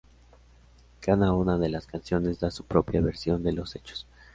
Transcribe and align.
Cada 0.99 1.31
una 1.31 1.59
de 1.59 1.69
las 1.69 1.85
canciones 1.85 2.39
da 2.39 2.49
su 2.49 2.63
propia 2.65 3.01
versión 3.01 3.43
de 3.43 3.53
los 3.53 3.75
hechos. 3.75 4.07